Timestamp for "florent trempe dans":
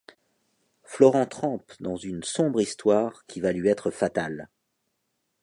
0.83-1.95